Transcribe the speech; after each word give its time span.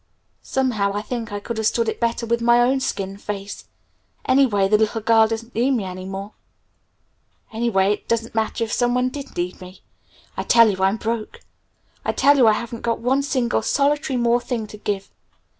Somehow 0.41 0.93
I 0.95 1.03
think 1.03 1.31
I 1.31 1.39
could 1.39 1.57
have 1.59 1.67
stood 1.67 1.87
it 1.87 1.99
better 1.99 2.25
with 2.25 2.41
my 2.41 2.59
own 2.59 2.79
skin 2.79 3.17
face! 3.17 3.65
Anyway 4.25 4.67
the 4.67 4.79
little 4.79 4.99
girl 5.01 5.27
doesn't 5.27 5.53
need 5.53 5.69
me 5.69 5.83
any 5.83 6.05
more. 6.05 6.31
Anyway, 7.53 7.93
it 7.93 8.07
doesn't 8.07 8.33
matter 8.33 8.63
if 8.63 8.73
someone 8.73 9.09
did 9.09 9.37
need 9.37 9.61
me!... 9.61 9.83
I 10.35 10.41
tell 10.41 10.71
you 10.71 10.81
I'm 10.81 10.97
'broke'! 10.97 11.41
I 12.03 12.13
tell 12.13 12.35
you 12.37 12.47
I 12.47 12.53
haven't 12.53 12.81
got 12.81 12.97
one 12.97 13.21
single 13.21 13.61
solitary 13.61 14.17
more 14.17 14.41
thing 14.41 14.65
to 14.69 14.77
give! 14.77 15.11